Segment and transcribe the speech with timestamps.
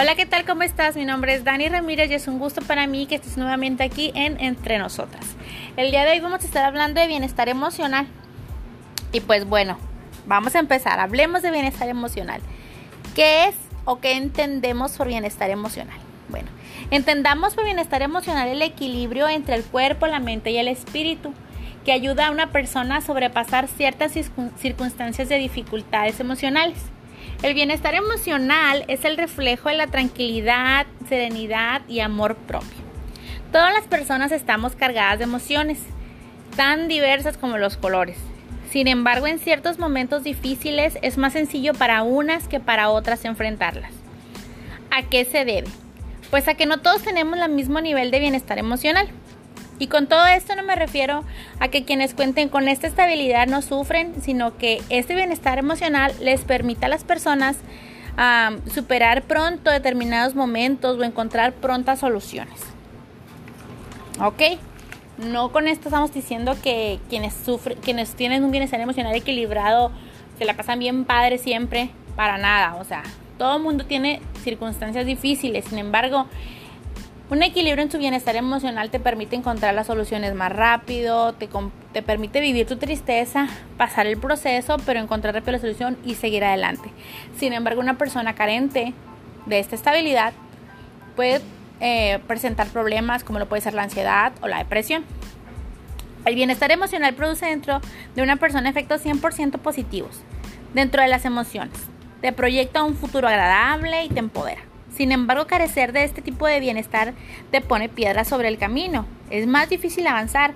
[0.00, 0.44] Hola, ¿qué tal?
[0.44, 0.94] ¿Cómo estás?
[0.94, 4.12] Mi nombre es Dani Ramírez y es un gusto para mí que estés nuevamente aquí
[4.14, 5.26] en Entre Nosotras.
[5.76, 8.06] El día de hoy vamos a estar hablando de bienestar emocional.
[9.10, 9.76] Y pues bueno,
[10.24, 11.00] vamos a empezar.
[11.00, 12.40] Hablemos de bienestar emocional.
[13.16, 13.56] ¿Qué es
[13.86, 15.98] o qué entendemos por bienestar emocional?
[16.28, 16.46] Bueno,
[16.92, 21.34] entendamos por bienestar emocional el equilibrio entre el cuerpo, la mente y el espíritu
[21.84, 24.12] que ayuda a una persona a sobrepasar ciertas
[24.60, 26.78] circunstancias de dificultades emocionales.
[27.40, 32.78] El bienestar emocional es el reflejo de la tranquilidad, serenidad y amor propio.
[33.52, 35.78] Todas las personas estamos cargadas de emociones,
[36.56, 38.16] tan diversas como los colores.
[38.70, 43.92] Sin embargo, en ciertos momentos difíciles es más sencillo para unas que para otras enfrentarlas.
[44.90, 45.68] ¿A qué se debe?
[46.30, 49.08] Pues a que no todos tenemos el mismo nivel de bienestar emocional.
[49.78, 51.24] Y con todo esto no me refiero
[51.60, 56.42] a que quienes cuenten con esta estabilidad no sufren, sino que este bienestar emocional les
[56.42, 57.58] permita a las personas
[58.74, 62.60] superar pronto determinados momentos o encontrar prontas soluciones.
[64.20, 64.58] ¿Ok?
[65.18, 69.92] No con esto estamos diciendo que quienes sufren, quienes tienen un bienestar emocional equilibrado
[70.38, 72.74] se la pasan bien padre siempre, para nada.
[72.76, 73.04] O sea,
[73.36, 75.66] todo el mundo tiene circunstancias difíciles.
[75.66, 76.26] Sin embargo,
[77.30, 81.48] un equilibrio en tu bienestar emocional te permite encontrar las soluciones más rápido, te,
[81.92, 86.44] te, permite vivir tu tristeza, pasar el proceso, pero encontrar rápido la solución y seguir
[86.44, 86.88] adelante.
[87.36, 88.94] Sin embargo, una persona carente
[89.44, 90.32] de esta estabilidad
[91.16, 91.42] puede
[91.80, 95.04] eh, presentar problemas como lo puede ser la ansiedad o la depresión.
[96.24, 97.80] El bienestar emocional produce dentro
[98.14, 100.20] de una persona efectos 100% positivos
[100.74, 101.78] dentro de las emociones.
[102.20, 104.67] Te proyecta un futuro agradable y te empodera.
[104.98, 107.14] Sin embargo, carecer de este tipo de bienestar
[107.52, 109.06] te pone piedras sobre el camino.
[109.30, 110.54] Es más difícil avanzar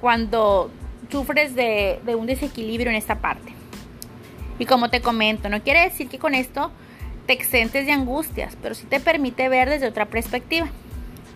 [0.00, 0.70] cuando
[1.10, 3.52] sufres de, un desequilibrio en esta parte.
[4.58, 6.72] Y como te comento, no quiere decir que con esto
[7.26, 10.68] te exentes de angustias, pero sí te permite ver desde otra perspectiva.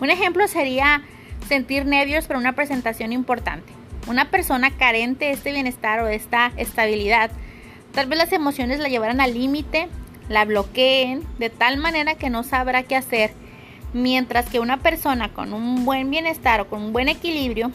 [0.00, 1.02] Un ejemplo sería
[1.48, 3.70] sentir nervios para una presentación importante.
[4.06, 7.30] Una persona carente de este bienestar o de esta estabilidad,
[7.92, 9.90] tal vez las emociones la llevaran al límite
[10.28, 13.32] la bloqueen de tal manera que no sabrá qué hacer,
[13.92, 17.70] mientras que una persona con un buen bienestar o con un buen equilibrio,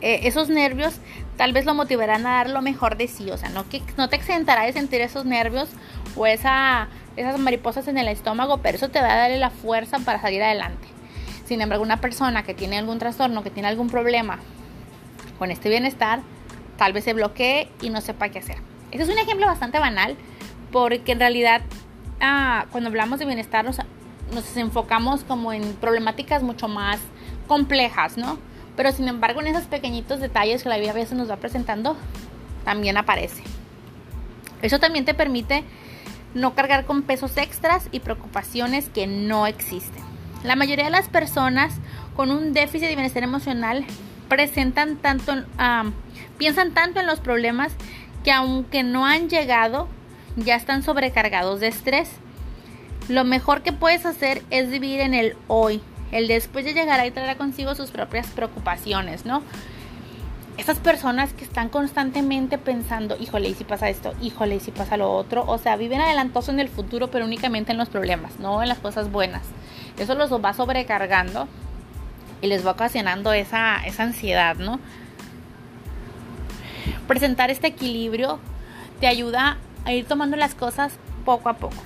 [0.00, 1.00] eh, esos nervios
[1.36, 4.08] tal vez lo motivarán a dar lo mejor de sí, o sea, no, que, no
[4.08, 5.68] te exentará de sentir esos nervios
[6.16, 9.98] o esa, esas mariposas en el estómago, pero eso te va a dar la fuerza
[10.00, 10.86] para salir adelante.
[11.44, 14.38] Sin embargo, una persona que tiene algún trastorno, que tiene algún problema
[15.38, 16.20] con este bienestar,
[16.76, 18.56] tal vez se bloquee y no sepa qué hacer.
[18.90, 20.16] Este es un ejemplo bastante banal,
[20.74, 21.62] porque en realidad
[22.20, 23.78] ah, cuando hablamos de bienestar nos,
[24.34, 26.98] nos enfocamos como en problemáticas mucho más
[27.46, 28.38] complejas, ¿no?
[28.76, 31.96] Pero sin embargo en esos pequeñitos detalles que la vida a veces nos va presentando,
[32.64, 33.44] también aparece.
[34.62, 35.62] Eso también te permite
[36.34, 40.02] no cargar con pesos extras y preocupaciones que no existen.
[40.42, 41.72] La mayoría de las personas
[42.16, 43.84] con un déficit de bienestar emocional
[44.28, 45.84] presentan tanto, ah,
[46.36, 47.76] piensan tanto en los problemas
[48.24, 49.86] que aunque no han llegado,
[50.36, 52.10] ya están sobrecargados de estrés.
[53.08, 55.80] Lo mejor que puedes hacer es vivir en el hoy.
[56.10, 59.42] El después de llegar y traerá consigo sus propias preocupaciones, ¿no?
[60.56, 64.14] Estas personas que están constantemente pensando, híjole, ¿y si pasa esto?
[64.22, 65.44] Híjole, ¿y si pasa lo otro?
[65.46, 68.78] O sea, viven adelantosos en el futuro, pero únicamente en los problemas, no en las
[68.78, 69.42] cosas buenas.
[69.98, 71.48] Eso los va sobrecargando
[72.40, 74.78] y les va ocasionando esa, esa ansiedad, ¿no?
[77.08, 78.38] Presentar este equilibrio
[79.00, 80.92] te ayuda a ir tomando las cosas
[81.24, 81.76] poco a poco.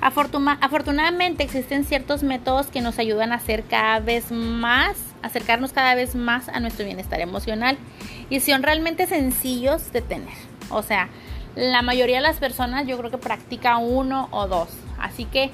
[0.00, 6.14] afortunadamente existen ciertos métodos que nos ayudan a hacer cada vez más, acercarnos cada vez
[6.14, 7.76] más a nuestro bienestar emocional
[8.30, 10.34] y son realmente sencillos de tener.
[10.70, 11.08] O sea,
[11.56, 14.68] la mayoría de las personas yo creo que practica uno o dos.
[14.98, 15.50] Así que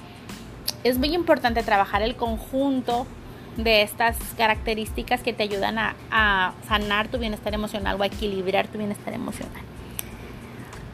[0.85, 3.07] es muy importante trabajar el conjunto
[3.57, 8.69] de estas características que te ayudan a, a sanar tu bienestar emocional o a equilibrar
[8.69, 9.63] tu bienestar emocional.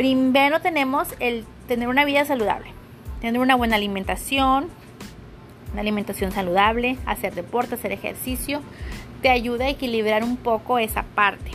[0.02, 2.72] Primero tenemos el tener una vida saludable,
[3.20, 4.69] tener una buena alimentación,
[5.70, 8.62] una alimentación saludable, hacer deporte, hacer ejercicio,
[9.22, 11.52] te ayuda a equilibrar un poco esa parte.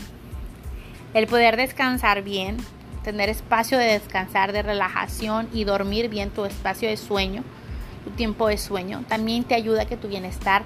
[1.13, 2.55] El poder descansar bien,
[3.03, 7.44] tener espacio de descansar, de relajación y dormir bien tu espacio de sueño,
[8.05, 10.63] tu tiempo de sueño, también te ayuda a que tu bienestar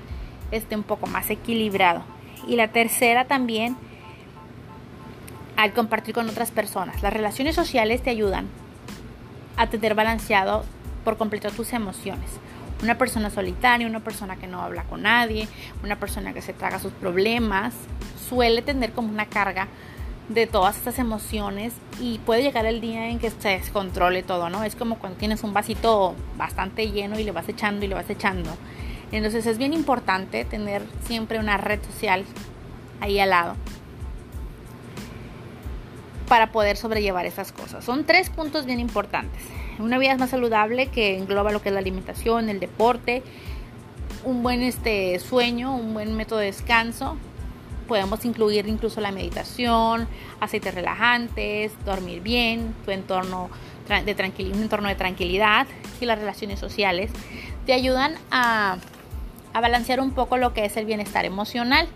[0.51, 2.03] esté un poco más equilibrado.
[2.47, 3.75] Y la tercera también
[5.61, 7.03] al compartir con otras personas.
[7.03, 8.47] Las relaciones sociales te ayudan
[9.57, 10.65] a tener balanceado
[11.05, 12.31] por completo tus emociones.
[12.81, 15.47] Una persona solitaria, una persona que no habla con nadie,
[15.83, 17.75] una persona que se traga sus problemas,
[18.27, 19.67] suele tener como una carga
[20.29, 24.63] de todas estas emociones y puede llegar el día en que se descontrole todo, ¿no?
[24.63, 28.09] Es como cuando tienes un vasito bastante lleno y le vas echando y le vas
[28.09, 28.49] echando.
[29.11, 32.25] Entonces es bien importante tener siempre una red social
[32.99, 33.55] ahí al lado
[36.31, 37.83] para poder sobrellevar esas cosas.
[37.83, 39.43] Son tres puntos bien importantes.
[39.79, 43.21] Una vida más saludable que engloba lo que es la alimentación, el deporte,
[44.23, 47.17] un buen este, sueño, un buen método de descanso.
[47.85, 50.07] Podemos incluir incluso la meditación,
[50.39, 53.49] aceites relajantes, dormir bien, tu entorno
[53.89, 55.67] de un entorno de tranquilidad
[55.99, 57.11] y las relaciones sociales
[57.65, 58.77] te ayudan a
[59.53, 61.89] balancear un poco lo que es el bienestar emocional.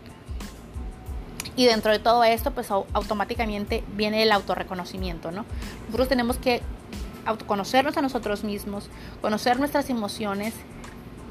[1.55, 5.45] Y dentro de todo esto, pues automáticamente viene el autorreconocimiento, ¿no?
[5.85, 6.61] Nosotros tenemos que
[7.25, 8.89] autoconocernos a nosotros mismos,
[9.21, 10.53] conocer nuestras emociones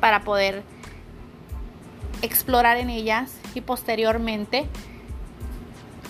[0.00, 0.62] para poder
[2.22, 4.66] explorar en ellas y posteriormente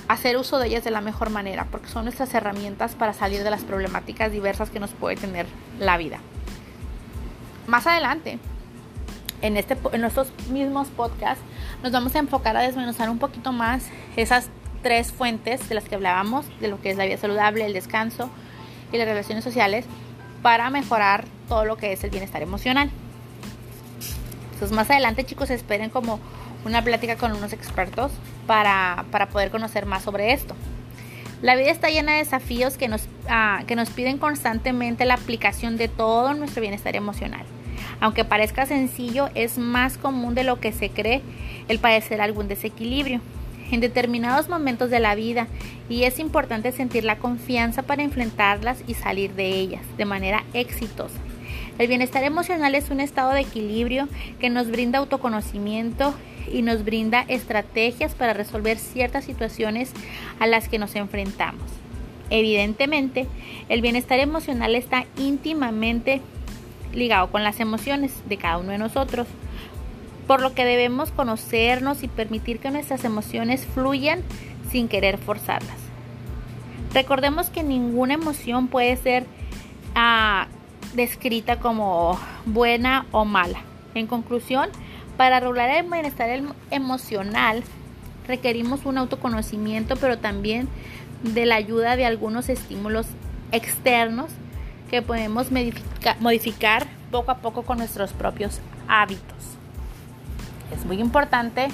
[0.09, 3.51] hacer uso de ellas de la mejor manera, porque son nuestras herramientas para salir de
[3.51, 5.47] las problemáticas diversas que nos puede tener
[5.79, 6.19] la vida.
[7.67, 8.39] Más adelante,
[9.45, 11.45] en, este, en nuestros mismos podcasts,
[11.83, 13.85] nos vamos a enfocar a desmenuzar un poquito más
[14.17, 14.49] esas
[14.83, 18.31] tres fuentes de las que hablábamos, de lo que es la vida saludable, el descanso
[18.91, 19.85] y las relaciones sociales,
[20.43, 22.91] para mejorar todo lo que es el bienestar emocional.
[24.55, 26.21] Entonces más adelante chicos esperen como
[26.65, 28.13] una plática con unos expertos
[28.47, 30.55] para, poder conocer más sobre esto.
[31.43, 35.77] La vida está llena de desafíos que nos, ah, que nos piden constantemente la aplicación
[35.77, 37.45] de todo nuestro bienestar emocional.
[38.01, 41.23] Aunque parezca sencillo, es más común de lo que se cree
[41.69, 43.21] el padecer algún desequilibrio
[43.71, 45.47] en determinados momentos de la vida
[45.89, 51.19] y es importante sentir la confianza para enfrentarlas y salir de ellas de manera exitosa.
[51.79, 54.09] El bienestar emocional es un estado de equilibrio
[54.39, 56.15] que nos brinda autoconocimiento
[56.53, 59.91] y nos brinda estrategias para resolver ciertas situaciones
[60.39, 61.65] a las que nos enfrentamos.
[62.31, 63.27] Evidentemente,
[63.69, 66.21] el bienestar emocional está íntimamente
[66.95, 69.27] ligado con las emociones de cada uno de nosotros,
[70.27, 74.23] por lo que debemos conocernos y permitir que nuestras emociones fluyan
[74.71, 75.77] sin querer forzarlas.
[76.93, 79.27] Recordemos que ninguna emoción puede ser
[79.95, 80.47] ah,
[80.95, 83.61] descrita como buena o mala.
[83.95, 84.69] En conclusión,
[85.17, 87.63] para regular el bienestar em-, emocional
[88.27, 90.69] requerimos un autoconocimiento, pero también
[91.23, 93.07] de la ayuda de algunos estímulos
[93.53, 94.31] externos
[94.91, 95.49] que podemos
[96.21, 99.55] modificar poco a poco con nuestros propios hábitos.
[100.77, 101.69] Es muy importante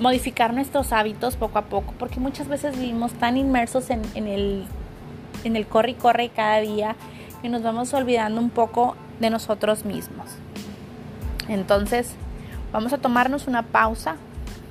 [0.00, 4.64] modificar nuestros hábitos poco a poco porque muchas veces vivimos tan inmersos en, el
[5.44, 6.96] en el corre y corre cada día
[7.42, 10.26] y nos vamos olvidando un poco de nosotros mismos.
[11.48, 12.10] Entonces,
[12.72, 14.16] vamos a tomarnos una pausa,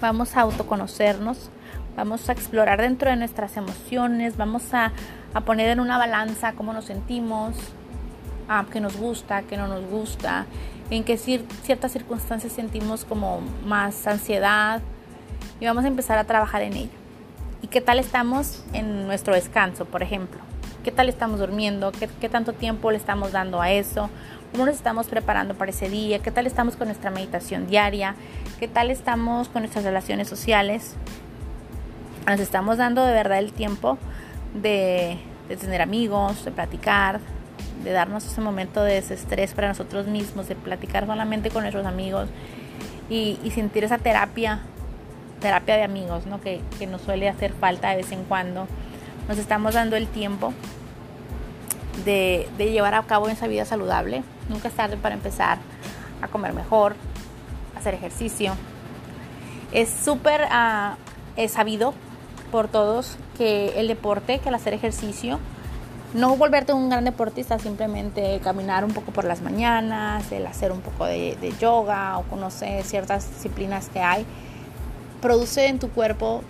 [0.02, 1.50] vamos a autoconocernos,
[1.96, 4.92] vamos a explorar dentro de nuestras emociones, vamos a,
[5.42, 7.56] poner en una balanza cómo nos sentimos,
[8.48, 10.46] a qué nos gusta, qué no nos gusta,
[10.90, 14.82] en qué ciertas circunstancias sentimos como más ansiedad
[15.60, 16.98] y vamos a empezar a trabajar en ello.
[17.62, 20.40] ¿Y qué tal estamos en nuestro descanso, por ejemplo?
[20.86, 24.12] qué tal estamos durmiendo, qué, tanto tiempo le estamos dando a eso,
[24.52, 28.14] cómo nos estamos preparando para ese día, qué tal estamos con nuestra meditación diaria,
[28.60, 30.96] qué tal estamos con nuestras relaciones sociales.
[32.28, 33.98] Nos estamos dando de verdad el tiempo
[34.62, 37.20] de, tener amigos, de platicar,
[37.84, 42.30] de darnos ese momento de desestrés para nosotros mismos, de platicar solamente con nuestros amigos
[43.10, 44.62] y, sentir esa terapia,
[45.40, 46.42] terapia de amigos, ¿no?
[46.42, 48.68] Que, nos suele hacer falta de vez en cuando.
[49.28, 50.54] Nos estamos dando el tiempo
[52.04, 54.24] de, llevar a cabo esa vida saludable.
[54.50, 55.58] Nunca es tarde para empezar
[56.22, 56.96] a comer mejor,
[57.76, 58.54] hacer ejercicio.
[59.72, 61.94] Es súper uh, sabido
[62.56, 65.40] por todos que el deporte, que el hacer ejercicio,
[66.14, 70.80] no volverte un gran deportista, simplemente caminar un poco por las mañanas, el hacer un
[70.80, 74.26] poco de, de yoga o conocer ciertas disciplinas que hay,
[75.22, 76.44] produce en tu cuerpo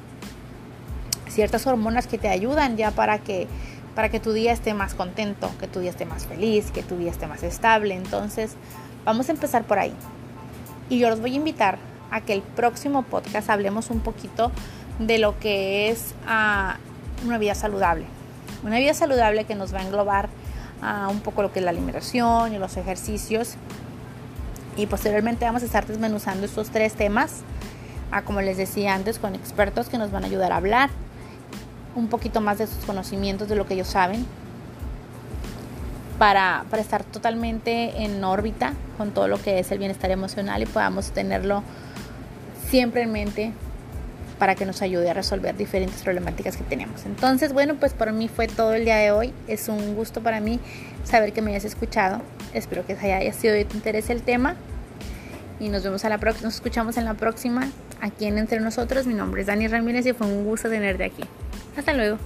[1.28, 3.48] ciertas hormonas que te ayudan ya para que
[3.96, 6.98] para que tu día esté más contento, que tu día esté más feliz, que tu
[6.98, 7.96] día esté más estable.
[7.96, 8.58] Entonces,
[9.06, 9.94] vamos a empezar por ahí.
[10.88, 11.80] Y yo los voy a invitar
[12.12, 14.52] a que el próximo podcast hablemos un poquito
[15.00, 16.78] de lo que es ah,
[17.26, 18.06] una vida saludable.
[18.64, 20.30] Una vida saludable que nos va a englobar
[20.82, 23.56] uh, un poco lo que es la alimentación y los ejercicios.
[24.78, 27.42] Y posteriormente vamos a estar desmenuzando estos tres temas,
[28.12, 30.90] uh, como les decía antes, con expertos que nos van a ayudar a hablar
[31.96, 34.26] un poquito más de sus conocimientos, de lo que ellos saben,
[36.20, 40.66] para, para, estar totalmente en órbita con todo lo que es el bienestar emocional y
[40.66, 41.64] podamos tenerlo
[42.70, 43.54] siempre en mente
[44.38, 47.06] para que nos ayude a resolver diferentes problemáticas que tenemos.
[47.06, 49.34] Entonces, bueno, pues por mí fue todo el día de hoy.
[49.48, 50.60] Es un gusto para mí
[51.04, 52.22] saber que me hayas escuchado.
[52.54, 54.56] Espero que haya sido de tu interés el tema.
[55.60, 57.70] Y nos vemos a la próxima, nos escuchamos en la próxima
[58.02, 59.08] aquí en Entre Nosotros.
[59.08, 61.24] Mi nombre es Dani Ramírez y fue un gusto tenerte aquí.
[61.78, 62.18] Hasta luego.